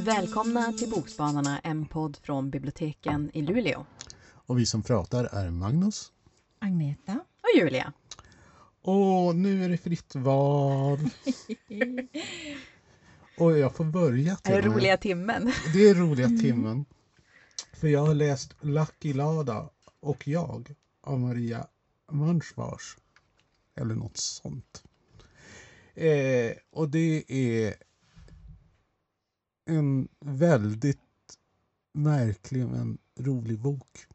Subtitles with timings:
[0.00, 3.86] Välkomna till Bokspanarna, en podd från biblioteken i Luleå.
[4.28, 6.12] Och vi som pratar är Magnus.
[6.58, 7.12] Agneta.
[7.12, 7.92] Och Julia.
[8.82, 10.98] Och nu är det fritt val.
[13.38, 14.32] och jag får börja.
[14.32, 14.76] Är det till och med.
[14.76, 15.52] roliga timmen?
[15.72, 16.84] Det är roliga timmen.
[17.76, 21.66] För jag har läst Lucky Lada och jag av Maria
[22.10, 22.96] Manschvars.
[23.74, 24.84] Eller något sånt.
[25.94, 27.74] Eh, och det är
[29.64, 30.98] en väldigt
[31.92, 34.06] märklig men rolig bok.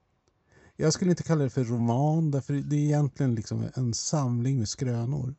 [0.75, 4.70] Jag skulle inte kalla det för roman därför det är egentligen liksom en samling med
[4.70, 5.35] skrönor.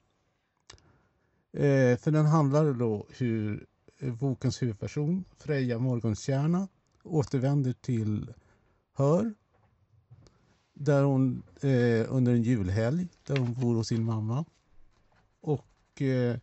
[1.53, 3.67] Eh, för den handlar då hur
[3.99, 6.69] bokens huvudperson Freja Morgonstjärna
[7.03, 8.35] återvänder till
[8.93, 9.35] Hör
[10.75, 14.45] där hon eh, under en julhelg där hon bor hos sin mamma.
[15.41, 16.39] Och eh,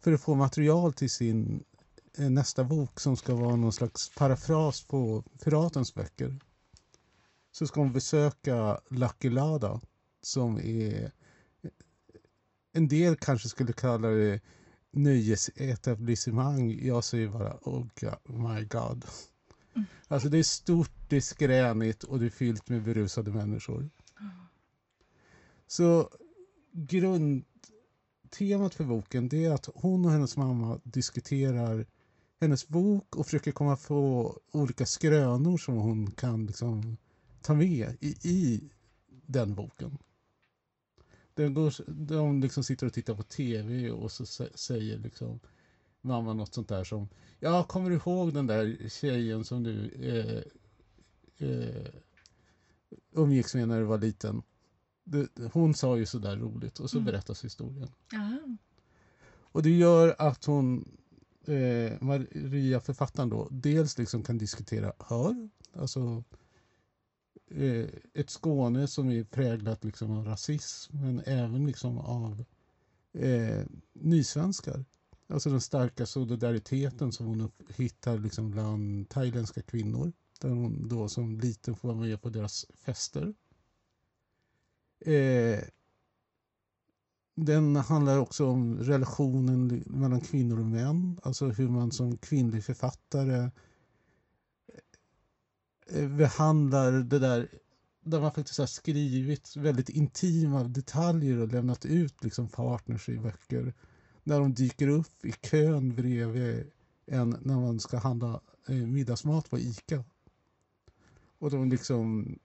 [0.00, 1.64] för att få material till sin
[2.18, 6.40] eh, nästa bok som ska vara någon slags parafras på Piratens böcker
[7.52, 9.80] så ska hon besöka Lucky Lada
[10.22, 11.70] som är eh,
[12.72, 14.40] en del kanske skulle kalla det
[14.90, 16.86] nöjesetablissemang.
[16.86, 19.04] Jag säger bara oh God, my God.
[20.08, 23.90] Alltså det är stort, det är skränigt och det är fyllt med berusade människor.
[25.66, 26.10] Så
[26.72, 27.44] grundtemat
[28.74, 31.86] för boken det är att hon och hennes mamma diskuterar
[32.40, 36.96] hennes bok och försöker komma på olika skrönor som hon kan liksom
[37.42, 38.60] ta med i, i
[39.26, 39.98] den boken.
[41.34, 41.74] De, går,
[42.06, 45.40] de liksom sitter och tittar på tv och så sä- säger liksom
[46.00, 47.08] mamma något sånt där som
[47.42, 50.42] Ja, kommer du ihåg den där tjejen som du eh,
[51.48, 51.86] eh,
[53.12, 54.42] umgicks med när du var liten?
[55.52, 57.06] Hon sa ju sådär roligt och så Mm.
[57.06, 57.88] berättas historien.
[58.12, 58.38] Ja.
[59.52, 60.98] Och det gör att hon,
[61.44, 66.24] eh, Maria författaren då, dels liksom kan diskutera hör, alltså
[67.50, 72.44] eh, ett Skåne som är präglat liksom av rasism men även liksom av
[73.12, 74.84] eh, nysvenskar.
[75.30, 80.12] Alltså den starka solidariteten som hon hittar liksom bland thailändska kvinnor.
[80.40, 83.34] Där hon då som liten får vara med på deras fester.
[85.00, 85.60] Eh,
[87.34, 91.20] den handlar också om relationen mellan kvinnor och män.
[91.22, 93.50] Alltså hur man som kvinnlig författare
[95.86, 97.48] eh, behandlar det där
[98.04, 103.74] där man faktiskt har skrivit väldigt intima detaljer och lämnat ut liksom partners i böcker.
[104.24, 106.70] När de dyker upp i kön bredvid
[107.06, 110.04] en när man ska handla eh, middagsmat på ICA.
[111.38, 112.38] Och de liksom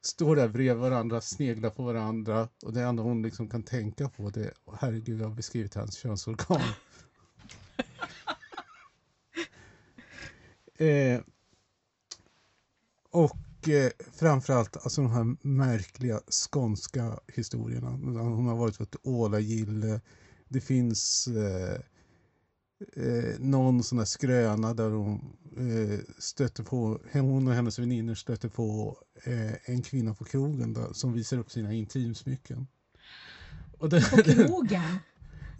[0.00, 4.30] står där bredvid varandra, sneglar på varandra och det enda hon liksom kan tänka på
[4.30, 6.60] det är "Åh, herregud, jag har beskrivit hans könsorgan.
[10.78, 11.20] eh,
[13.10, 16.20] och eh, framförallt alltså de här märkliga
[16.50, 17.90] skånska historierna.
[17.90, 20.00] Hon har varit på ett ålagille.
[20.52, 21.80] Det finns eh,
[22.96, 28.48] eh, någon sån här skröna där hon eh, stöter på, hon och hennes väninnor stöter
[28.48, 32.66] på eh, en kvinna på krogen där, som visar upp sina intimsmycken.
[33.78, 34.82] Och det, På krogen.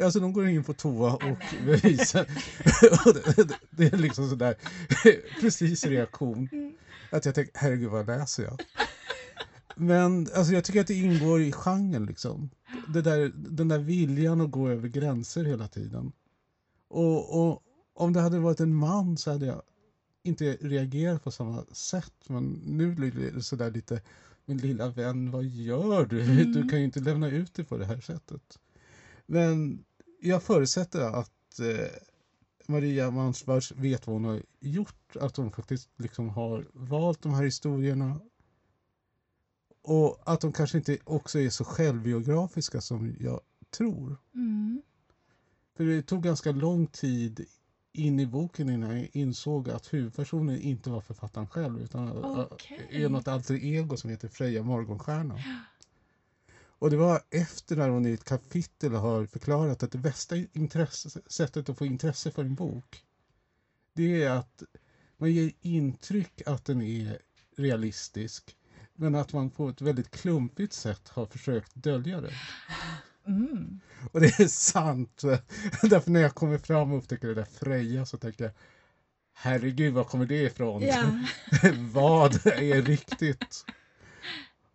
[0.02, 1.38] Alltså de går in på toa och
[1.84, 2.20] visar.
[3.06, 4.54] och det, det, det är liksom sådär
[5.40, 6.48] precis reaktion.
[7.10, 8.60] Att jag tänker, herregud vad läser jag?
[9.76, 12.50] Men alltså, jag tycker att det ingår i genren liksom.
[12.88, 16.12] Det där, den där viljan att gå över gränser hela tiden.
[16.88, 17.62] Och, och
[17.94, 19.62] om det hade varit en man så hade jag
[20.22, 22.14] inte reagerat på samma sätt.
[22.26, 24.00] Men nu blir det sådär lite,
[24.44, 26.44] min lilla vän, vad gör du?
[26.44, 28.58] Du kan ju inte lämna ut det på det här sättet.
[29.26, 29.84] Men
[30.20, 31.86] jag förutsätter att eh,
[32.66, 35.16] Maria Mansvars vet vad hon har gjort.
[35.20, 38.20] Att hon faktiskt liksom har valt de här historierna.
[39.82, 43.40] Och att de kanske inte också är så självbiografiska som jag
[43.70, 44.16] tror.
[44.34, 44.82] Mm.
[45.76, 47.46] För det tog ganska lång tid
[47.92, 52.88] in i boken innan jag insåg att huvudpersonen inte var författaren själv utan Okej.
[52.90, 55.38] är något alter ego som heter Freja Morgonstjärna.
[56.78, 61.20] Och det var efter när hon i ett kapitel har förklarat att det bästa intresse,
[61.26, 63.04] sättet att få intresse för en bok
[63.92, 64.62] det är att
[65.16, 67.18] man ger intryck att den är
[67.56, 68.56] realistisk
[68.94, 72.32] men att man på ett väldigt klumpigt sätt har försökt dölja det.
[73.26, 73.80] Mm.
[74.12, 75.22] Och det är sant.
[75.82, 78.52] Därför när jag kommer fram och upptäcker det där Freja så tänker jag
[79.34, 80.82] Herregud, var kommer det ifrån?
[80.82, 81.04] Ja.
[81.92, 83.64] Vad är riktigt?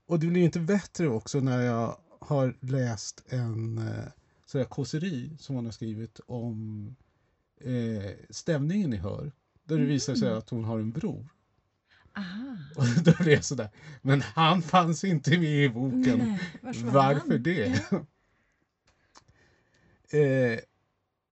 [0.06, 4.04] Och det blir inte bättre också när jag har läst en eh,
[4.46, 6.96] sån här kåseri som hon har skrivit om
[7.62, 9.32] eh, stämningen i Hör.
[9.64, 11.28] Där det visar sig att hon har en bror.
[13.04, 13.70] Då blir jag sådär,
[14.02, 16.18] men han fanns inte med i boken.
[16.18, 17.44] Nej, vars var Varför han?
[17.44, 17.92] det?
[20.54, 20.60] eh,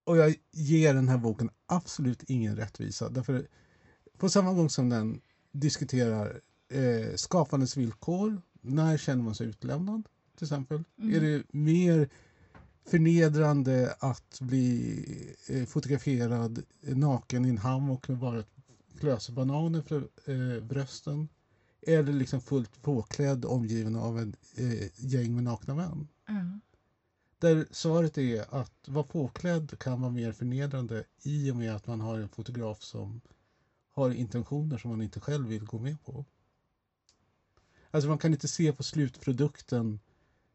[0.03, 3.09] och jag ger den här boken absolut ingen rättvisa.
[3.09, 3.47] Därför
[4.17, 5.21] på samma gång som den
[5.51, 10.83] diskuterar eh, skapandets villkor, när känner man sig utlämnad till exempel?
[10.99, 11.15] Mm.
[11.15, 12.09] Är det mer
[12.89, 18.54] förnedrande att bli eh, fotograferad naken i en hammock med bara ett
[18.99, 21.29] klöse bananer för eh, brösten?
[21.81, 26.07] Eller liksom fullt påklädd omgiven av ett eh, gäng med nakna män?
[26.27, 26.59] Ja.
[27.39, 32.01] Där svaret är att vara påklädd kan vara mer förnedrande i och med att man
[32.01, 33.21] har en fotograf som
[33.89, 36.25] har intentioner som man inte själv vill gå med på.
[37.91, 39.99] Alltså man kan inte se på slutprodukten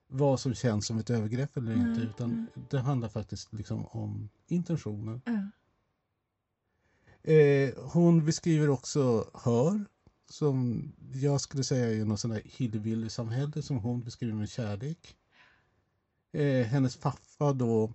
[0.06, 2.64] vad som känns som ett övergrepp eller inte Nej, utan nej.
[2.70, 5.20] det handlar faktiskt liksom om intentioner.
[5.24, 5.50] Ja.
[7.22, 9.84] Eh, hon beskriver också Hör
[10.28, 15.16] som jag skulle säga är något sånt där hillbilly-samhälle som hon beskriver med kärlek.
[16.32, 17.92] Eh, hennes pappa då,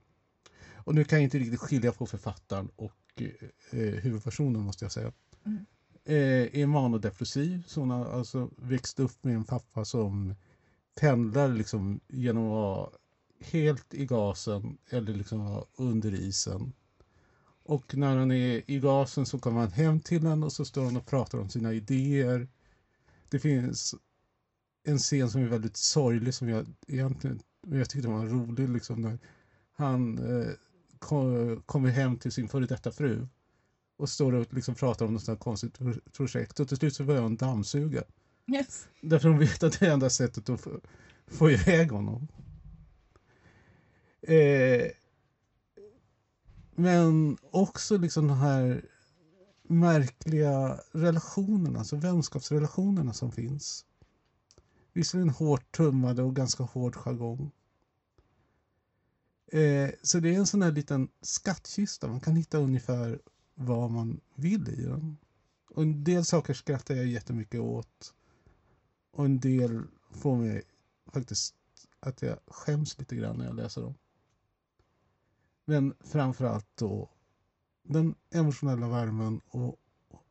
[0.73, 3.21] och nu kan jag inte riktigt skilja på författaren och
[3.69, 5.11] eh, huvudpersonen måste jag säga.
[5.45, 5.65] Mm.
[6.05, 10.35] Eh, är manodepressiv, så hon har alltså växt upp med en pappa som
[10.99, 12.89] pendlar liksom genom att vara
[13.39, 16.73] helt i gasen eller liksom vara under isen.
[17.65, 20.85] Och när han är i gasen så kommer han hem till henne och så står
[20.85, 22.47] han och pratar om sina idéer.
[23.29, 23.95] Det finns
[24.83, 29.19] en scen som är väldigt sorglig som jag egentligen jag tyckte var rolig liksom när
[29.71, 30.47] han eh,
[30.99, 33.27] kom, kommer hem till sin före detta fru
[33.97, 37.03] och står och liksom pratar om något sånt konstigt pro- projekt och till slut så
[37.03, 38.03] börjar hon dammsuga.
[38.53, 38.87] Yes.
[39.01, 40.79] Därför hon vet att det är enda sättet att få,
[41.27, 42.27] få iväg honom.
[44.21, 44.91] Eh,
[46.75, 48.85] men också liksom de här
[49.63, 53.85] märkliga relationerna, alltså vänskapsrelationerna som finns.
[54.93, 57.51] Visserligen hårt tummade och ganska hård jargong.
[59.51, 63.19] Eh, så det är en sån här liten skattkista, man kan hitta ungefär
[63.55, 65.17] vad man vill i den.
[65.69, 68.13] Och en del saker skrattar jag jättemycket åt.
[69.11, 70.63] Och en del får mig
[71.13, 71.55] faktiskt
[71.99, 73.93] att jag skäms lite grann när jag läser dem.
[75.65, 77.09] Men framförallt då
[77.83, 79.75] den emotionella värmen och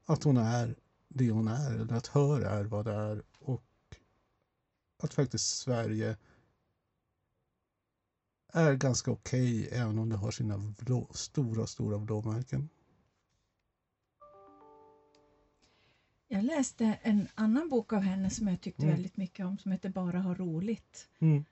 [0.05, 0.75] att hon är
[1.09, 3.63] det hon är, eller att hör är vad det är och
[5.03, 6.17] att faktiskt Sverige
[8.53, 12.69] är ganska okej även om det har sina blå, stora, stora blåmärken.
[16.29, 18.95] Jag läste en annan bok av henne som jag tyckte Mm.
[18.95, 21.09] väldigt mycket om som heter Bara ha roligt.
[21.19, 21.45] Mm.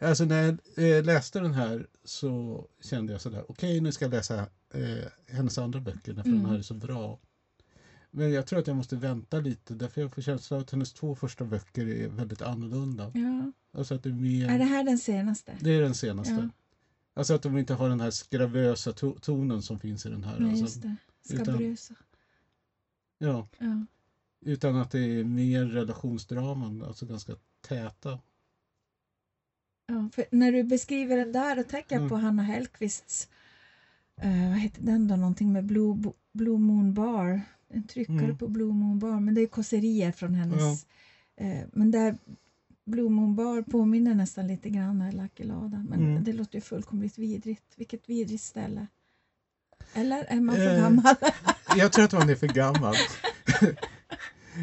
[0.00, 0.58] Alltså när jag
[0.98, 4.38] eh, läste den här så kände jag sådär, okej nu ska jag läsa
[4.74, 6.42] eh, hennes andra böcker därför Mm.
[6.42, 7.18] den här är så bra.
[8.10, 11.14] Men jag tror att jag måste vänta lite därför jag får känslan att hennes två
[11.14, 13.10] första böcker är väldigt annorlunda.
[13.14, 13.52] Ja.
[13.78, 14.48] Alltså att det är mer...
[14.50, 15.52] Är det här den senaste?
[15.60, 16.32] Det är den senaste.
[16.34, 16.48] Ja.
[17.14, 20.38] Alltså att de inte har den här skravösa to- tonen som finns i den här.
[20.38, 20.96] Nej, alltså, just det.
[21.34, 21.76] utan-
[23.18, 23.86] ja, Ja.
[24.40, 28.18] utan att det är mer relationsdraman, alltså ganska täta.
[29.86, 32.08] Ja, för när du beskriver den där då tänker jag Mm.
[32.08, 33.28] på Hanna Hellquists,
[34.20, 37.40] eh, vad heter den då, någonting med Blue, Blue Moon Bar.
[37.68, 38.38] En tryckare Mm.
[38.38, 40.86] på Blue Moon Bar, men det är kåserier från hennes.
[41.36, 42.16] Eh, men där
[42.84, 46.24] Blue Moon Bar påminner nästan lite grann om Lucky Lada, men Mm.
[46.24, 47.64] det låter ju fullkomligt vidrigt.
[47.76, 48.86] Vilket vidrigt ställe.
[49.94, 51.14] Eller är man för Eh, gammal?
[51.76, 52.94] Jag tror att man är för gammal.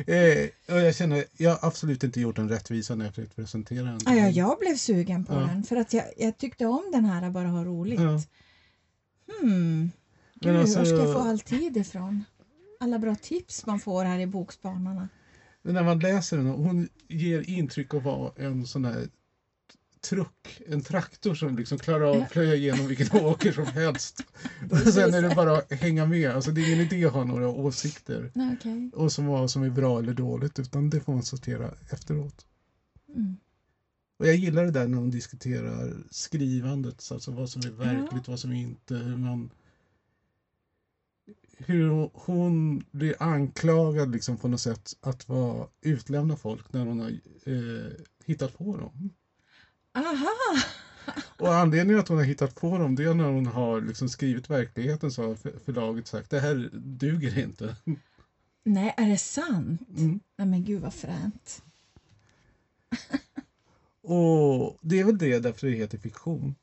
[0.08, 3.84] eh, och jag känner, jag har absolut inte gjort en rättvisa när jag försökt presentera
[3.84, 4.00] den.
[4.06, 5.40] Ja, ja, jag blev sugen på Ja.
[5.40, 8.00] den för att jag, jag tyckte om den här Bara ha roligt.
[8.00, 8.22] Ja.
[9.42, 9.92] Hmm.
[10.36, 12.24] Gud, alltså- var ska jag få all tid ifrån?
[12.80, 15.10] Alla bra tips man får här i Bokspanarna.
[15.62, 19.08] Men när man läser den, hon ger intryck av att vara en sån här
[20.02, 24.24] truck, en traktor som liksom klarar av att plöja igenom vilken åker som helst.
[24.72, 26.32] Och sen är det bara att hänga med.
[26.32, 28.92] Alltså det är ingen idé att ha några åsikter okej.
[28.94, 32.46] och som vad som är bra eller dåligt utan det får man sortera efteråt.
[33.16, 33.38] Mm.
[34.20, 38.40] Och jag gillar det där när hon diskuterar skrivandet, alltså vad som är verkligt, vad
[38.40, 39.50] som inte, hur man
[41.58, 47.10] hur hon blir anklagad liksom på något sätt att vara utlämna folk när hon har
[47.46, 47.92] eh,
[48.26, 49.10] hittat på dem.
[50.00, 50.62] Aha!
[51.38, 54.50] Och anledningen att hon har hittat på dem det är när hon har liksom skrivit
[54.50, 57.76] verkligheten så har för- förlaget sagt det här duger inte.
[58.64, 59.82] Nej, är det sant?
[59.98, 60.20] Mm.
[60.38, 61.64] Nej men gud vad fränt.
[64.02, 66.56] Och det är väl det därför det heter fiktion.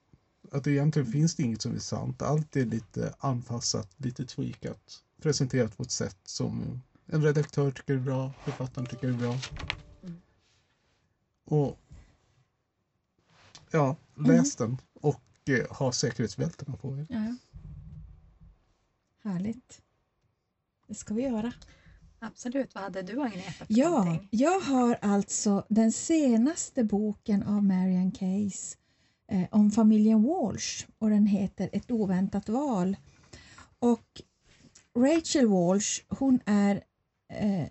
[0.53, 2.23] Att egentligen finns det inget som är sant.
[2.23, 7.99] Allt är lite anpassat, lite tweakat, presenterat på ett sätt som en redaktör tycker är
[7.99, 9.37] bra, författaren tycker är bra.
[10.03, 10.21] Mm.
[11.45, 11.79] Och
[13.77, 17.07] ja, läs den och eh, ha säkerhetsbältena på er.
[17.11, 17.37] Ja.
[19.31, 19.83] Härligt.
[20.89, 21.53] Det ska vi göra.
[22.19, 22.75] Absolut.
[22.75, 24.29] Vad hade du Agneta för Ja, någonting?
[24.31, 28.77] jag har alltså den senaste boken av Marian Case
[29.29, 32.97] eh, om familjen Walsh och den heter Ett oväntat val.
[33.79, 34.23] Och
[34.99, 36.85] Rachel Walsh, hon är
[37.33, 37.67] eh,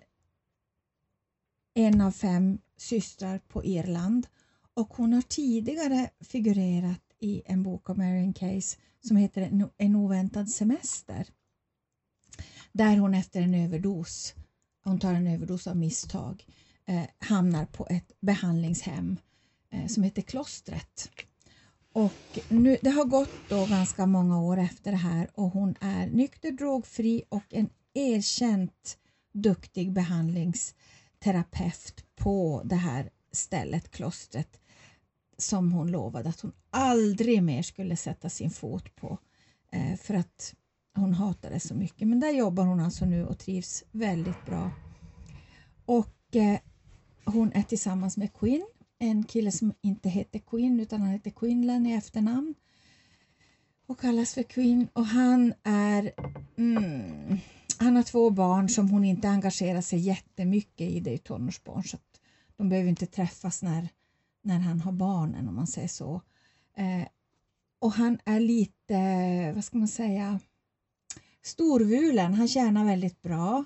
[1.74, 4.26] en av fem systrar på Irland
[4.76, 9.96] och hon har tidigare figurerat i en bok av Marian Case som heter En- En
[9.96, 11.26] oväntad semester.
[12.72, 14.34] Där hon efter en överdos,
[14.84, 16.46] hon tar en överdos av misstag,
[16.84, 19.16] eh, hamnar på ett behandlingshem
[19.70, 21.10] eh, som heter Klostret.
[21.92, 26.06] Och nu, det har gått då ganska många år efter det här och hon är
[26.06, 28.98] nykter, drogfri och en erkänt
[29.32, 34.60] duktig behandlingsterapeut på det här stället, klostret,
[35.38, 39.18] som hon lovade att hon aldrig mer skulle sätta sin fot på
[39.72, 40.54] eh, för att
[40.94, 42.08] hon hatar det så mycket.
[42.08, 44.70] Men där jobbar hon alltså nu och trivs väldigt bra.
[45.84, 46.58] Och eh,
[47.24, 48.66] hon är tillsammans med Quinn,
[48.98, 52.54] en kille som inte heter Quinn utan han heter Quinlan i efternamn
[53.86, 56.12] och kallas för Quinn och han är
[56.56, 57.38] mm,
[57.78, 61.96] han har två barn som hon inte engagerar sig jättemycket i, det är tonårsbarn så
[61.96, 62.20] att
[62.56, 63.88] de behöver inte träffas när,
[64.46, 66.22] när han har barnen om man säger så.
[66.76, 67.08] Eh,
[67.78, 70.40] och han är lite, vad ska man säga,
[71.42, 72.34] storvulen.
[72.34, 73.64] Han tjänar väldigt bra.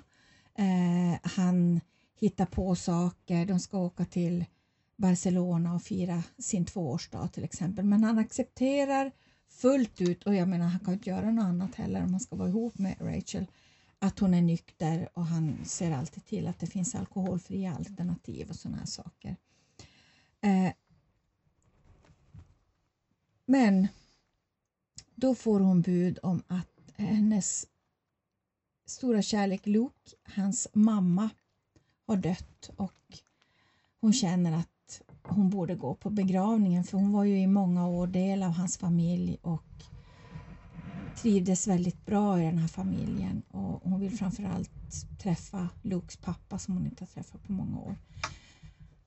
[0.55, 1.81] Eh, han
[2.19, 3.45] hittar på saker.
[3.45, 4.45] De ska åka till
[4.95, 7.85] Barcelona och fira sin tvåårsdag till exempel.
[7.85, 9.11] Men han accepterar
[9.49, 12.35] fullt ut, och jag menar han kan inte göra något annat heller om han ska
[12.35, 13.45] vara ihop med Rachel,
[13.99, 18.55] att hon är nykter och han ser alltid till att det finns alkoholfria alternativ och
[18.55, 19.35] sådana här saker.
[20.41, 20.73] Eh,
[23.45, 23.87] men
[25.15, 27.67] då får hon bud om att hennes
[28.85, 31.29] stora kärlek Luke, hans mamma,
[32.07, 33.19] har dött och
[34.01, 38.07] hon känner att hon borde gå på begravningen för hon var ju i många år
[38.07, 39.83] del av hans familj och
[41.15, 44.71] trivdes väldigt bra i den här familjen och hon vill framförallt
[45.19, 47.95] träffa Lukes pappa som hon inte har träffat på många år.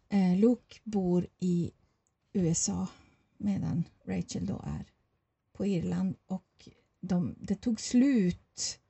[0.08, 1.72] Eh, Luke bor i
[2.32, 2.86] USA
[3.36, 4.84] medan Rachel då är
[5.52, 6.68] på Irland och
[7.00, 8.80] de, det tog slut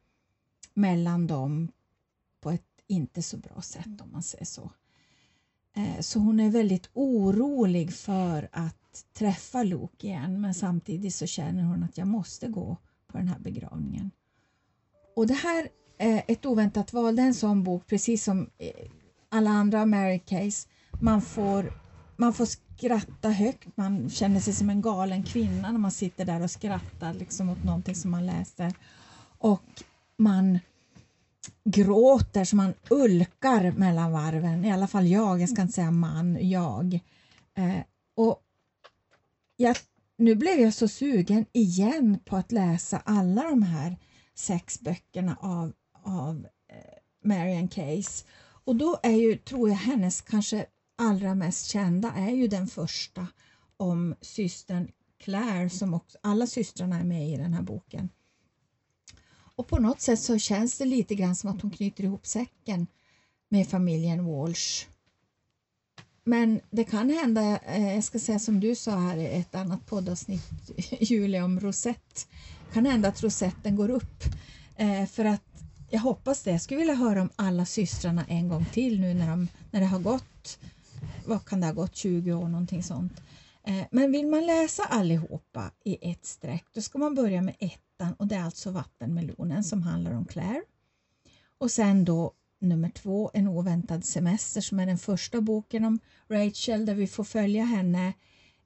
[0.75, 1.73] mellan dem
[2.40, 4.71] på ett inte så bra sätt om man säger så.
[5.76, 11.62] Eh, så hon är väldigt orolig för att träffa Luke igen men samtidigt så känner
[11.62, 14.11] hon att jag måste gå på den här begravningen.
[15.16, 15.68] Och det här
[15.99, 18.90] är ett oväntat val, det är en sån bok precis som eh,
[19.28, 20.68] alla andra Mary Case.
[21.00, 21.72] Man får,
[22.16, 26.42] man får skratta högt, man känner sig som en galen kvinna när man sitter där
[26.42, 28.72] och skrattar liksom åt någonting som man läser.
[29.38, 29.82] Och
[30.16, 30.58] man
[31.64, 36.48] gråter så man ulkar mellan varven, i alla fall jag, jag ska inte säga man,
[36.48, 37.00] jag.
[37.54, 37.80] Eh,
[38.16, 38.42] och
[39.56, 39.76] jag,
[40.16, 43.96] nu blev jag så sugen igen på att läsa alla de här
[44.34, 45.72] sex böckerna av,
[46.02, 48.24] av eh, Marian Case.
[48.64, 53.26] Och då är ju, tror jag, hennes kanske allra mest kända är ju den första
[53.76, 58.08] om systern Claire som också, alla systrarna är med i den här boken.
[59.56, 62.86] Och på något sätt så känns det lite grann som att hon knyter ihop säcken
[63.48, 64.86] med familjen Walsh.
[66.24, 69.86] Men det kan hända, eh, jag ska säga som du sa här i ett annat
[69.86, 70.70] poddavsnitt,
[71.00, 72.20] Julia, om Rosette.
[72.72, 74.24] kan hända att rosetten går upp.
[74.76, 75.42] Eh, för att
[75.90, 76.50] jag hoppas det.
[76.50, 79.86] Jag skulle vilja höra om alla systrarna en gång till nu när, de, när det
[79.86, 80.58] har gått,
[81.26, 83.22] vad kan det ha gått, 20 år någonting sånt.
[83.66, 88.14] Eh, men vill man läsa allihopa i ett streck då ska man börja med ettan
[88.14, 90.62] och det är alltså Vattenmelonen som handlar om Claire.
[91.58, 96.86] Och sen då nummer två, En oväntad semester som är den första boken om Rachel
[96.86, 98.12] där vi får följa henne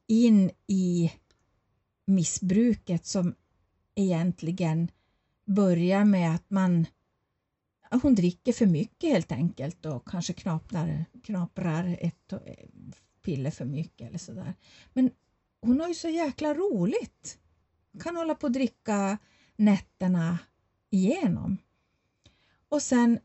[0.06, 1.12] in i
[2.06, 3.34] missbruket som
[3.94, 4.90] egentligen
[5.44, 6.86] börjar med att man
[7.90, 12.38] hon dricker för mycket helt enkelt och kanske knaprar, knaprar ett eh,
[13.23, 14.54] piller för mycket eller sådär.
[14.92, 15.11] Men
[15.61, 17.38] hon har ju så jäkla roligt.
[18.00, 19.18] Kan hålla på och dricka
[19.57, 20.38] nätterna
[20.90, 21.57] igenom.
[22.68, 23.18] Och sen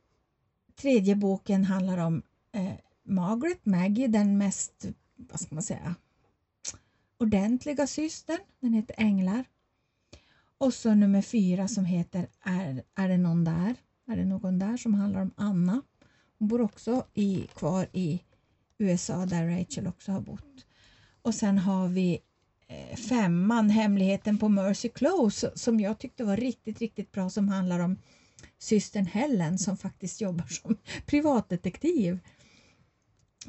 [0.75, 5.95] tredje boken handlar om eh, Margaret, Maggie, den mest, vad ska man säga,
[7.17, 8.39] ordentliga systern.
[8.59, 9.45] Den heter Änglar.
[10.57, 13.75] Och så nummer fyra som heter Är, är det någon där?
[14.07, 14.77] Är det någon där?
[14.77, 15.81] Som handlar om Anna.
[16.39, 18.23] Hon bor också i, kvar i
[18.77, 20.65] USA där Rachel också har bott.
[21.21, 22.19] Och sen har vi
[22.67, 27.79] eh, femman, Hemligheten på Mercy Close som jag tyckte var riktigt, riktigt bra som handlar
[27.79, 27.97] om
[28.57, 32.19] systern Helen som faktiskt jobbar som privatdetektiv.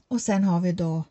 [0.08, 1.04] Och sen har vi då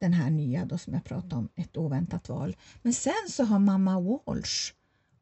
[0.00, 2.56] den här nya då som jag pratade om, Ett oväntat val.
[2.82, 4.72] Men sen så har mamma Walsh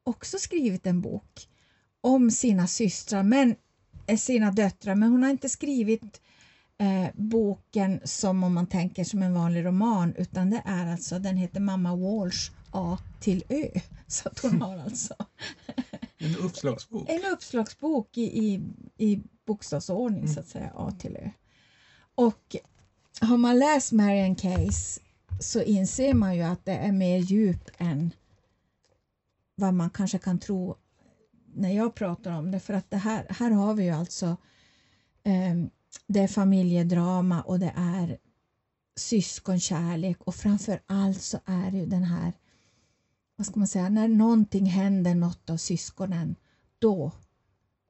[0.02, 1.48] också skrivit en bok
[2.00, 3.56] om sina systrar, men
[4.06, 6.20] eh, sina döttrar, men hon har inte skrivit
[6.78, 11.36] eh, boken som om man tänker som en vanlig roman, utan det är alltså, den
[11.36, 13.68] heter Mamma Walsh A till Ö.
[14.06, 15.14] Så att hon har alltså
[16.18, 17.08] En uppslagsbok.
[17.08, 18.60] en uppslagsbok i, i,
[18.98, 20.34] i bokstavsordning Mm.
[20.34, 21.30] så att säga, A till Ö.
[22.14, 22.56] Och
[23.20, 25.00] har man läst Marian Case
[25.40, 28.10] så inser man ju att det är mer djup än
[29.54, 30.76] vad man kanske kan tro
[31.58, 32.60] när jag pratar om det.
[32.60, 34.36] För att det här, här har vi ju alltså
[35.22, 35.54] eh,
[36.06, 38.18] det är familjedrama och det är
[38.96, 42.32] syskonkärlek och framför allt så är det ju den här,
[43.36, 46.36] vad ska man säga, när någonting händer något av syskonen,
[46.78, 47.12] då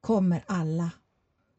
[0.01, 0.91] kommer alla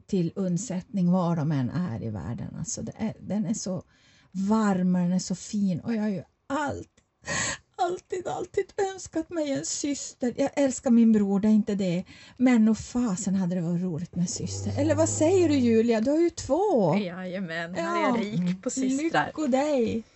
[0.06, 2.56] till undsättning var de än är i världen.
[2.56, 3.84] Alltså det är, den är så
[4.32, 6.99] varm och den är så fin och jag har ju alltid,
[7.90, 10.34] alltid, alltid önskat mig en syster.
[10.38, 12.04] Jag älskar min bror, det är inte det.
[12.38, 14.74] Men och fasen hade det varit roligt med syster.
[14.78, 16.02] Eller vad säger du Julia?
[16.02, 16.96] Du har ju två!
[16.98, 19.26] Jajamän, här är jag rik på systrar.
[19.28, 20.04] Lycko dig!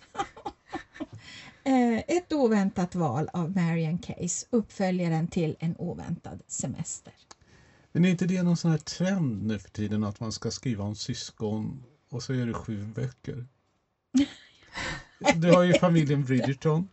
[1.66, 7.12] Eh, Ett oväntat val av Marian Case, uppföljaren till En oväntad semester.
[7.92, 10.84] Men är inte det någon sån här trend nu för tiden att man ska skriva
[10.84, 13.46] om syskon och så är det sju böcker?
[15.36, 16.88] Du har ju familjen Bridgerton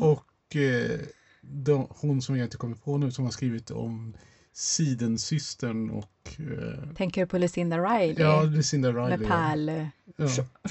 [0.00, 1.00] och eh,
[1.40, 4.16] de, hon som jag inte kommer på nu som har skrivit om
[4.52, 8.14] Sidensystern och eh, Tänker du på Lucinda Riley?
[8.24, 9.28] ja, Lucinda med Riley.
[9.28, 9.86] pärl...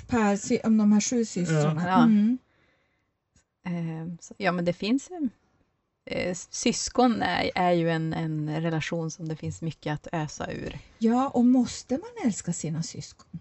[0.09, 0.37] Ja.
[0.37, 1.87] Sy- om de här sju systrarna.
[1.87, 2.03] Ja.
[2.03, 2.37] Mm.
[3.65, 5.29] Eh, så- ja, men det finns ju...
[6.05, 10.79] Eh, syskon är, är ju en, en relation som det finns mycket att ösa ur.
[10.97, 13.39] ja, och måste man älska sina syskon?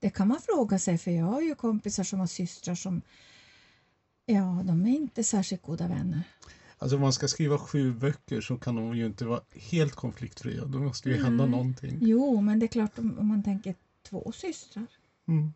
[0.00, 3.02] Det kan man fråga sig, för jag har ju kompisar som har systrar som
[4.30, 6.22] Ja, de är inte särskilt goda vänner.
[6.78, 9.40] Alltså om man ska skriva sju böcker så kan de ju inte vara
[9.70, 10.64] helt konfliktfria.
[10.64, 11.50] Då måste ju hända Nej.
[11.50, 11.98] någonting.
[12.00, 13.74] Jo, men det är klart om, om man tänker
[14.08, 14.86] två systrar.
[15.28, 15.52] Mm.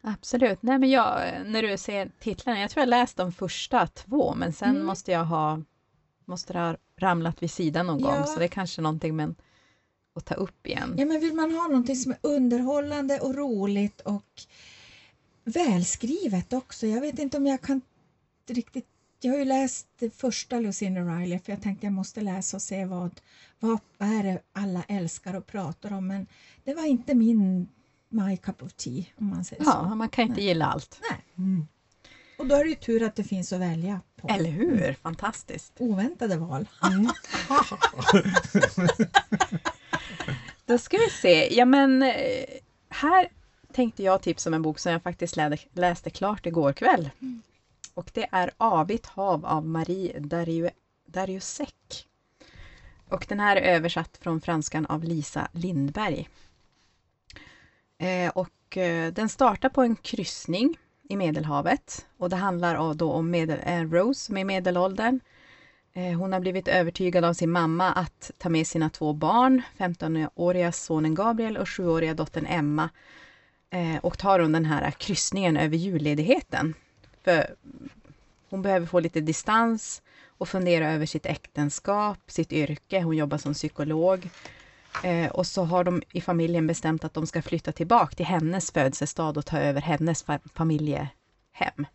[0.00, 0.62] Absolut.
[0.62, 4.52] Nej, men jag, när du ser titlarna, jag tror jag läst de första två, men
[4.52, 4.86] sen Mm.
[4.86, 5.60] måste jag ha
[6.24, 8.24] måste ha ramlat vid sidan någon gång, Ja.
[8.26, 9.34] så det är kanske någonting men,
[10.14, 10.94] att ta upp igen.
[10.98, 14.42] Ja, men vill man ha någonting som är underhållande och roligt och
[15.44, 16.86] välskrivet också.
[16.86, 17.80] Jag vet inte om jag kan
[18.48, 18.86] riktigt...
[19.20, 22.62] Jag har ju läst det första Lucinda Riley för jag tänkte jag måste läsa och
[22.62, 23.20] se vad,
[23.60, 26.06] vad är det alla älskar och pratar om.
[26.06, 26.26] Men
[26.64, 27.68] det var inte min
[28.08, 29.94] my cup of tea om man säger Ja, så.
[29.94, 31.00] man kan inte gilla allt.
[31.38, 31.66] Mm.
[32.38, 34.28] Och då är det ju tur att det finns att välja på.
[34.28, 34.96] Eller hur?
[35.02, 35.72] Fantastiskt.
[35.78, 36.68] Oväntade val.
[40.66, 41.56] Då ska vi se.
[41.56, 42.44] Ja, men eh,
[42.88, 43.28] här
[43.72, 45.36] tänkte jag tipsa om en bok som jag faktiskt
[45.72, 47.10] läste, klart igår kväll.
[47.94, 50.70] Och det är Avigt hav av Marie Dariu-
[51.06, 52.06] Dariussec.
[53.08, 56.28] Och den här är översatt från franskan av Lisa Lindberg.
[57.98, 63.30] Eh, och eh, den startar på en kryssning i Medelhavet och det handlar då om
[63.30, 65.20] medel, eh, Rose som är medelåldern.
[65.92, 70.72] Eh, hon har blivit övertygad av sin mamma att ta med sina två barn, 15-åriga
[70.72, 72.90] sonen Gabriel och 7-åriga dottern Emma
[73.72, 76.74] Eh, och tar hon den här kryssningen över julledigheten.
[77.24, 77.54] För
[78.50, 83.00] hon behöver få lite distans och fundera över sitt äktenskap, sitt yrke.
[83.02, 84.28] Hon jobbar som psykolog.
[85.04, 88.70] Eh, och så har de i familjen bestämt att de ska flytta tillbaka till hennes
[88.70, 91.86] födelsestad och ta över hennes fa- familjehem.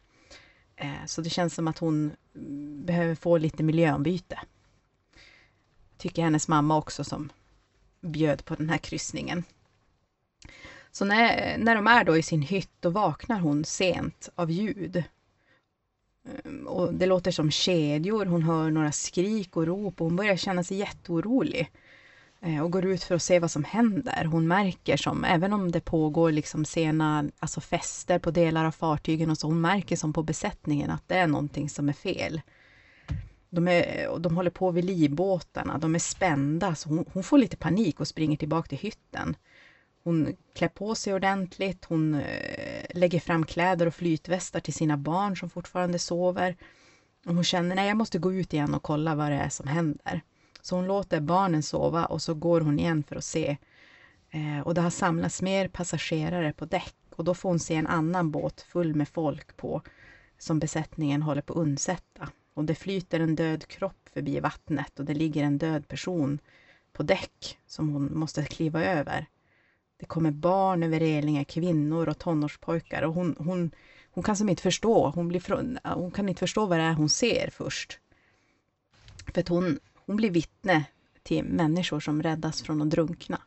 [0.76, 2.12] Eh, så det känns som att hon
[2.86, 4.40] behöver få lite miljöombyte.
[5.98, 7.30] Tycker hennes mamma också som
[8.02, 9.44] bjöd på den här kryssningen.
[10.98, 15.04] Så när, när de är då i sin hytt, då vaknar hon sent av ljud.
[16.26, 20.36] Ehm, och det låter som kedjor, hon hör några skrik och rop och hon börjar
[20.36, 21.72] känna sig jätteorolig.
[22.42, 24.26] Ehm, och går ut för att se vad som händer.
[24.26, 29.30] Hon märker som, även om det pågår liksom sena alltså fester på delar av fartygen
[29.30, 32.42] och så, hon märker som på besättningen att det är någonting som är fel.
[33.50, 37.38] De, är, och de håller på vid livbåtarna, de är spända, så hon, hon får
[37.38, 39.36] lite panik och springer tillbaka till hytten
[40.08, 45.38] hon klär på sig ordentligt, hon eh, lägger fram kläder och flytvästar till sina barn
[45.38, 46.56] som fortfarande sover.
[47.26, 49.67] Och hon känner, nej jag måste gå ut igen och kolla vad det är som
[49.67, 50.22] händer.
[50.62, 53.58] Så hon låter barnen sova och så går hon igen för att se.
[54.30, 57.88] Eh, och det har samlats mer passagerare på däck och då får hon se en
[57.88, 59.82] annan båt full med folk på
[60.38, 62.30] som besättningen håller på att undsätta.
[62.54, 66.39] Och det flyter en död kropp förbi vattnet och det ligger en död person
[66.93, 69.28] på däck som hon måste kliva över.
[69.98, 73.72] Det kommer barn över relingen, kvinnor och tonårspojkar och hon, hon,
[74.12, 75.10] hon kan som inte förstå.
[75.10, 78.00] Hon, blir från, hon kan inte förstå vad det är hon ser först.
[79.34, 80.86] För att hon, hon blir vittne
[81.24, 83.42] till människor som räddas från att drunkna.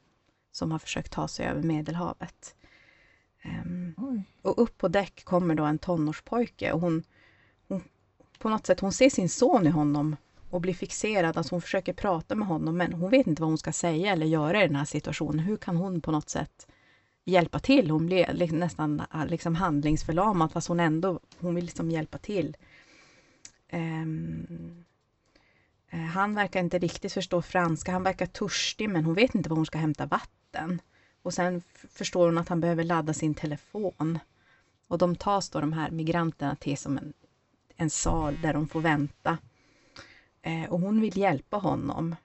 [0.53, 2.55] Som har försökt ta sig över Medelhavet.
[3.45, 7.03] Um, och upp på däck kommer då en tonårspojke och hon,
[7.69, 7.83] hon,
[8.39, 10.17] på något sätt, hon ser sin son i honom
[10.51, 11.37] och blir fixerad.
[11.37, 14.27] Alltså hon försöker prata med honom men hon vet inte vad hon ska säga eller
[14.27, 15.39] göra i den här situationen.
[15.39, 16.67] Hur kan hon på något sätt
[17.25, 17.91] hjälpa till?
[17.91, 22.57] Hon blir nästan ah, liksom handlingsförlamad fast hon ändå hon vill liksom hjälpa till.
[23.73, 24.85] Um,
[26.13, 27.93] han verkar inte riktigt förstå franska.
[27.93, 30.81] Han verkar törstig men hon vet inte var hon ska hämta vatten.
[31.23, 34.19] Och sen förstår hon att han behöver ladda sin telefon.
[34.89, 37.13] Och de tas då de här migranterna till som en,
[37.77, 39.39] en sal där de får vänta.
[40.43, 42.17] Eh, och hon vill hjälpa honom.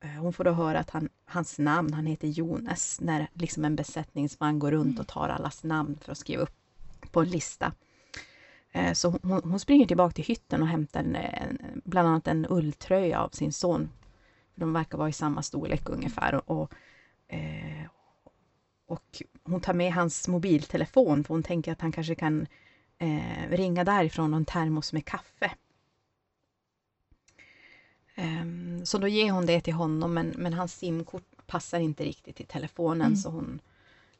[0.00, 3.76] Eh, hon får då höra att han, hans namn, han heter Jonas, när liksom en
[3.76, 6.54] besättningsman går runt och tar allas namn för att skriva upp
[7.12, 7.72] på en lista.
[8.72, 12.46] Eh, så hon, hon, springer tillbaka till hytten och hämtar en, en, bland annat en
[12.50, 13.90] ulltröja av sin son.
[14.54, 16.34] De verkar vara i samma storlek ungefär.
[16.34, 16.72] Och, och,
[18.86, 22.46] och hon tar med hans mobiltelefon för hon tänker att han kanske kan
[22.98, 25.50] eh, ringa därifrån och en termos med kaffe.
[28.18, 32.36] Um, så då ger hon det till honom men, men hans simkort passar inte riktigt
[32.36, 33.16] till telefonen mm.
[33.16, 33.60] så hon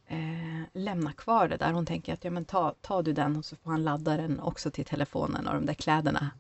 [0.07, 1.73] eh, lämnar kvar det där.
[1.73, 4.41] Hon tänker att ja, men ta, ta du den och så får han ladda den
[4.41, 6.31] också till telefonen och de där kläderna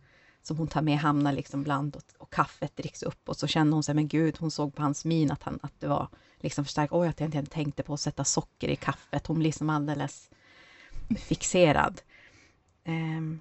[0.42, 3.72] som hon tar med hamnar liksom bland och, och kaffet dricks upp och så känner
[3.72, 6.64] hon sig, men gud, hon såg på hans min att, han, att det var liksom
[6.64, 6.92] för starkt.
[6.92, 9.26] Oj, att jag inte tänkte på att sätta socker i kaffet.
[9.26, 10.30] Hon blir som alldeles
[11.16, 12.00] fixerad.
[12.86, 13.40] Um,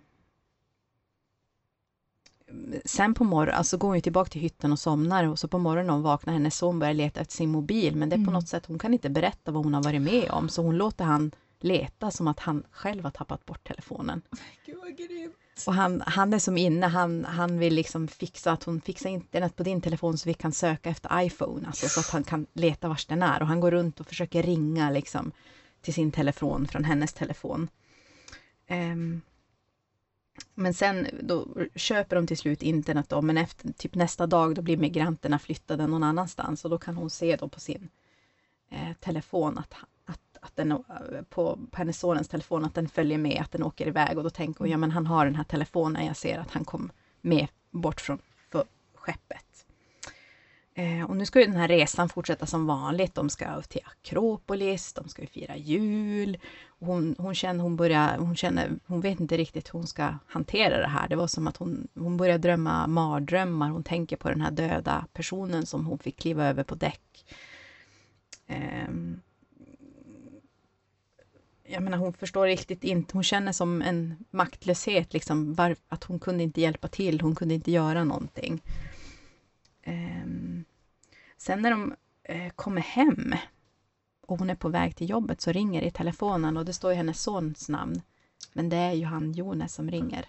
[2.86, 5.90] sen på morgonen, alltså går hon tillbaka till hytten och somnar och så på morgonen
[5.90, 8.34] hon vaknar hennes son börjar leta efter sin mobil men det är på mm.
[8.34, 11.06] något sätt, hon kan inte berätta vad hon har varit med om så hon låter
[11.06, 14.22] han leta som att han själv har tappat bort telefonen.
[14.66, 15.34] Gud vad grymt!
[15.68, 19.56] Och han, han är som inne, han, han vill liksom fixa att hon fixar internet
[19.56, 22.88] på din telefon så vi kan söka efter iPhone, alltså så att han kan leta
[22.88, 25.32] vars den är och han går runt och försöker ringa liksom
[25.82, 27.70] till sin telefon från hennes telefon.
[28.70, 29.22] Um,
[30.56, 34.62] men sen då köper de till slut internet då, men efter typ nästa dag då
[34.62, 37.90] blir migranterna flyttade någon annanstans och då kan hon se då på sin
[38.70, 39.74] eh, telefon att,
[40.06, 40.78] att, att den, eh,
[41.30, 44.30] på, på hennes sonens telefon att den följer med, att den åker iväg och då
[44.30, 47.48] tänker hon, ja men han har den här telefonen, jag ser att han kom med
[47.72, 48.20] bort från
[48.96, 49.47] skeppet.
[50.78, 53.16] Eh, och nu ska ju den här resan fortsätta som vanligt.
[53.16, 56.38] De ska till Akropolis, de ska ju fira jul.
[56.80, 60.78] Hon, hon, känner, hon, börjar, hon, känner, hon vet inte riktigt hur hon ska hantera
[60.78, 61.08] det här.
[61.08, 63.70] Det var som att hon, hon börjar drömma mardrömmar.
[63.70, 67.26] Hon tänker på den här döda personen som hon fick kliva över på däck.
[68.48, 68.90] Eh,
[71.64, 76.20] jag menar, hon förstår riktigt inte, hon känner som en maktlöshet, liksom, var, att hon
[76.20, 78.62] kunde inte hjälpa till, hon kunde inte göra någonting.
[79.88, 80.27] Ehm,
[81.38, 81.96] Sen när de
[82.30, 83.36] uh, kommer hem
[84.28, 86.92] och hon är på väg till jobbet så ringer det i telefonen och det står
[86.92, 88.02] ju hennes sons namn.
[88.54, 90.26] Men det är ju han Jonas som ringer.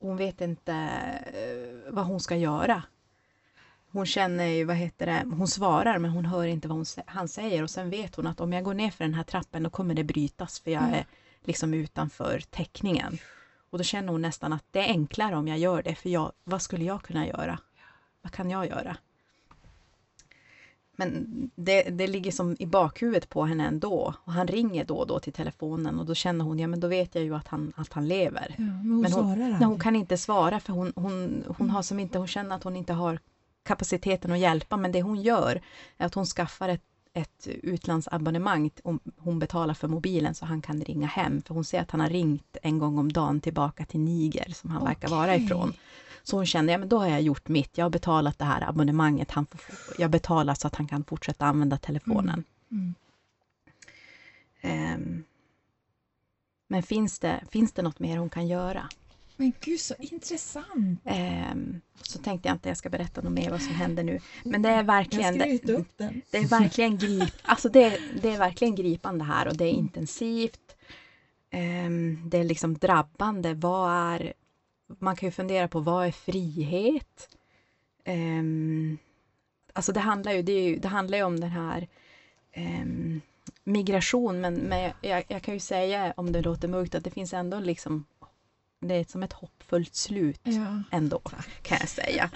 [0.00, 2.82] hon vet inte uh, vad hon ska göra.
[3.90, 7.28] Hon känner ju, vad heter det, hon svarar men hon hör inte vad hon, han
[7.28, 9.70] säger och sen vet hon att om jag går ner för den här trappen då
[9.70, 10.94] kommer det brytas för jag mm.
[10.94, 11.06] är
[11.44, 13.18] liksom utanför täckningen.
[13.70, 16.32] Och då känner hon nästan att det är enklare om jag gör det för jag,
[16.44, 17.58] vad skulle jag kunna göra?
[18.22, 18.96] Vad kan jag göra?
[21.00, 24.14] Men det, det ligger som i bakhuvudet på henne ändå.
[24.24, 26.88] Och han ringer då och då till telefonen och då känner hon, ja men då
[26.88, 28.54] vet jag ju att han, att han lever.
[28.58, 31.82] Ja, men hon, men hon, nej, hon kan inte svara för hon, hon, hon har
[31.82, 33.18] som inte, hon känner att hon inte har
[33.64, 35.62] kapaciteten att hjälpa, men det hon gör
[35.96, 36.82] är att hon skaffar ett,
[37.18, 38.70] ett utlandsabonnemang.
[39.16, 42.08] Hon betalar för mobilen så han kan ringa hem, för hon ser att han har
[42.08, 44.94] ringt en gång om dagen tillbaka till Niger, som han okay.
[44.94, 45.72] verkar vara ifrån.
[46.22, 47.78] Så hon kände, ja men då har jag gjort mitt.
[47.78, 49.30] Jag har betalat det här abonnemanget.
[49.30, 49.60] Han får,
[49.98, 52.44] jag betalar så att han kan fortsätta använda telefonen.
[52.70, 52.94] Mm.
[54.60, 54.94] Mm.
[54.94, 55.24] Um,
[56.68, 58.88] men finns det, finns det något mer hon kan göra?
[59.40, 61.00] Men gud så intressant!
[61.04, 64.20] Ehm, så tänkte jag inte jag ska berätta något mer vad som händer nu.
[64.44, 65.38] Men det är verkligen...
[65.38, 66.22] Jag Det, skryter upp den.
[66.30, 70.76] det är verkligen grip, alltså det, det är verkligen gripande här och det är intensivt.
[71.50, 73.54] Ehm, det är liksom drabbande.
[73.54, 74.32] Vad är...
[74.98, 77.28] Man kan ju fundera på vad är frihet?
[78.04, 78.98] Ehm,
[79.72, 81.88] alltså det handlar ju, det, ju, det handlar ju om den här
[82.52, 83.20] ehm,
[83.64, 87.32] migration, men, men jag, jag kan ju säga, om det låter mörkt, att det finns
[87.32, 88.04] ändå liksom,
[88.80, 90.82] det är som ett hoppfullt slut Ja.
[90.90, 91.20] ändå,
[91.62, 92.30] kan jag säga.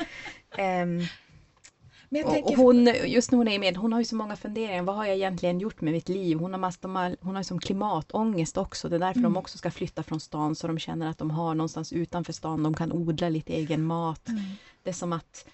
[2.09, 4.37] Men jag och, tänker, hon, just när hon är med, hon har ju så många
[4.37, 4.83] funderingar.
[4.83, 6.39] Vad har jag egentligen gjort med mitt liv?
[6.39, 8.89] Hon har, mass, de har, hon har ju som klimatångest också.
[8.89, 9.33] Det är därför Mm.
[9.33, 12.63] de också ska flytta från stan så de känner att de har någonstans utanför stan,
[12.63, 14.29] de kan odla lite egen mat.
[14.29, 14.43] Mm.
[14.83, 15.47] Det är som att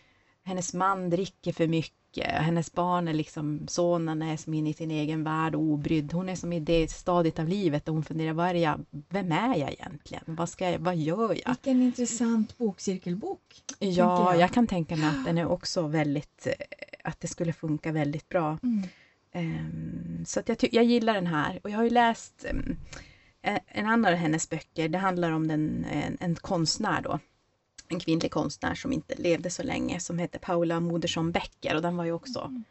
[0.44, 1.94] hennes man dricker för mycket.
[2.24, 6.12] Hennes barn är liksom, sonen är som inne i sin egen värld och obrydd.
[6.12, 9.32] Hon är som i det stadiet av livet där hon funderar, vad är jag, vem
[9.32, 10.22] är jag egentligen?
[10.26, 11.50] Vad, ska jag, vad gör jag?
[11.50, 13.40] vilken intressant bokcirkelbok.
[13.78, 14.40] Ja, jag.
[14.40, 16.52] jag kan tänka mig att den är också väldigt, eh,
[17.04, 18.58] att det skulle funka väldigt bra.
[18.62, 18.82] Mm.
[19.32, 22.76] Ehm, så att jag, jag gillar den här och jag har ju läst um,
[23.66, 24.88] en annan av hennes böcker.
[24.88, 27.18] Det handlar om den, en, en konstnär då.
[27.88, 31.96] En kvinnlig konstnär som inte levde så länge som heter Paula Modersohn Becker och den
[31.96, 32.64] var ju också, Mm.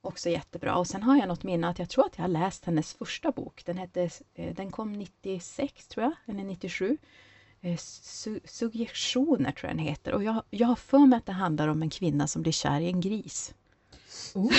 [0.00, 0.74] också jättebra.
[0.76, 3.30] Och sen har jag något minne att jag tror att jag har läst hennes första
[3.32, 3.62] bok.
[3.64, 6.98] Den, hette, eh, den kom 96 tror jag, eller 97.
[7.60, 11.32] Eh, Su- Suggestioner tror jag den heter och jag, jag har för mig att det
[11.32, 13.54] handlar om en kvinna som blir kär i en gris.
[14.34, 14.52] Oh.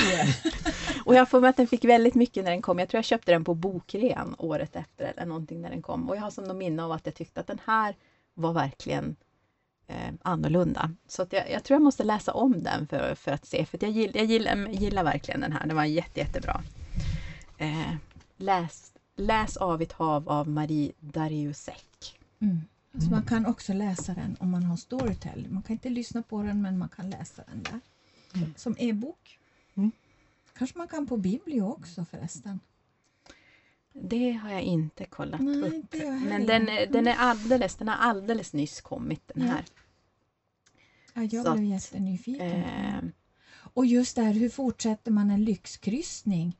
[1.06, 2.80] Och jag för mig att den fick väldigt mycket när den kom.
[2.80, 6.10] Jag tror jag köpte den på bokrean året efter eller någonting när den kom.
[6.10, 7.96] Och jag har som något minne av att jag tyckte att den här
[8.34, 9.16] var verkligen
[9.92, 10.92] eh, annorlunda.
[11.08, 13.66] Så jag, jag tror jag måste läsa om den för, för att se.
[13.66, 15.68] För att jag, gill, jag gillar, gillar verkligen den här.
[15.68, 16.62] Den var jätte, jättebra.
[17.58, 17.96] Eh,
[18.38, 22.20] läs, läs Avigt hav av Marie Dariussek.
[22.40, 22.62] Mm.
[22.94, 25.48] Alltså man kan också läsa den om man har Storytel.
[25.50, 27.80] Man kan inte lyssna på den men man kan läsa den där.
[28.56, 29.40] Som e-bok.
[29.76, 29.92] Mm.
[30.58, 32.60] Kanske man kan på Biblio också förresten.
[33.94, 35.94] Det har jag inte kollat Nej, upp.
[36.30, 39.64] Men den, är- den, är alldeles, den har alldeles nyss kommit den här.
[39.68, 39.81] Ja,
[41.14, 42.64] jag Så blev att, jättenyfiken.
[42.64, 43.00] Eh,
[43.74, 46.58] Och just där, hur fortsätter man en lyxkryssning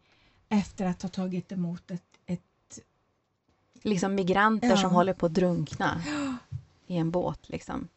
[0.50, 2.04] efter att ha tagit emot ett...
[2.26, 2.80] ett
[3.82, 4.78] liksom migranter Ja.
[4.78, 6.02] som håller på att drunkna
[6.88, 7.50] i en båt.
[7.50, 7.88] Liksom.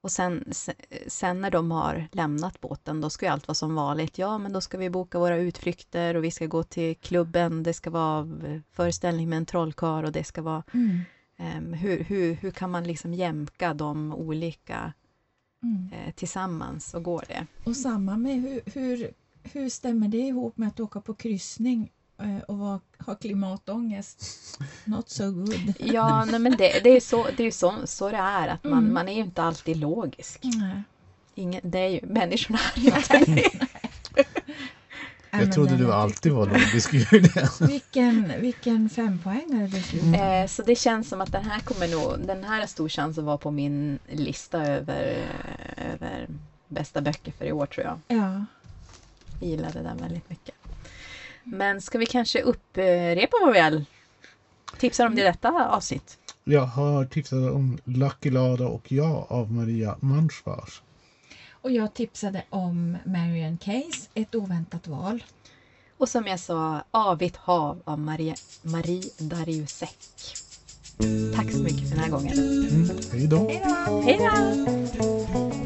[0.00, 0.74] Och sen, se-
[1.06, 4.18] sen när de har lämnat båten, då ska ju allt vara som vanligt.
[4.18, 7.62] Ja, men då ska vi boka våra utflykter och vi ska gå till klubben.
[7.62, 10.62] Det ska vara eh, föreställning med en trollkarl och det ska vara...
[10.74, 11.00] mm,
[11.36, 14.92] ehm, hur, hur, hur kan man liksom jämka de olika
[15.62, 15.88] mm.
[15.92, 17.46] eh, tillsammans och går det?
[17.64, 19.10] Och samma med hur, hur,
[19.42, 24.24] hur stämmer det ihop med att åka på kryssning eh, och vara, ha klimatångest?
[24.84, 25.74] Not so good.
[25.78, 28.64] Ja, nej, men det, det är ju så det, är så, så det är, att
[28.64, 28.94] man, Mm.
[28.94, 30.40] man är ju inte alltid logisk.
[30.42, 30.82] Nej.
[31.34, 33.68] Ingen, det är ju, människorna är ju inte det.
[35.38, 37.48] Jag trodde du alltid var logisk Julia.
[37.60, 40.14] Vilken, vilken fempoängare du slog.
[40.14, 43.18] Eh, så det känns som att den här kommer nog, den här har stor chans
[43.18, 45.16] att vara på min lista över,
[45.92, 46.28] över
[46.68, 47.98] bästa böcker för i år tror jag.
[48.18, 48.44] Ja.
[49.40, 50.54] Jag gillade den väldigt mycket.
[51.44, 53.84] Men ska vi kanske upprepa vad vi all
[54.78, 56.18] tipsar om det detta avsnitt?
[56.44, 60.82] Jag har tipsat om Lucky Lada och jag av Maria Manschwars.
[61.62, 65.24] Och jag tipsade om Marian Case, Ett oväntat val.
[65.98, 69.98] Och som jag sa, Avigt hav av Marie, Marie Dariussek.
[71.36, 72.38] Tack så mycket för den här gången.
[72.38, 73.48] Mm, hej då!
[73.48, 74.24] Hej då!
[74.28, 75.61] Hej då!